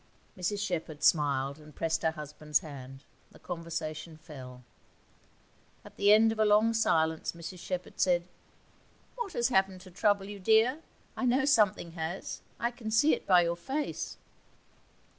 Mrs 0.35 0.65
Shepherd 0.65 1.03
smiled 1.03 1.59
and 1.59 1.75
pressed 1.75 2.01
her 2.01 2.09
husband's 2.09 2.61
hand. 2.61 3.03
The 3.29 3.37
conversation 3.37 4.17
fell. 4.17 4.63
At 5.85 5.95
the 5.95 6.11
end 6.11 6.31
of 6.31 6.39
a 6.39 6.43
long 6.43 6.73
silence 6.73 7.33
Mrs 7.33 7.59
Shepherd 7.59 7.99
said: 7.99 8.27
'What 9.15 9.33
has 9.33 9.49
happened 9.49 9.81
to 9.81 9.91
trouble 9.91 10.25
you, 10.27 10.39
dear? 10.39 10.79
I 11.15 11.25
know 11.25 11.45
something 11.45 11.91
has, 11.91 12.41
I 12.59 12.71
can 12.71 12.89
see 12.89 13.13
it 13.13 13.27
by 13.27 13.43
your 13.43 13.55
face.' 13.55 14.17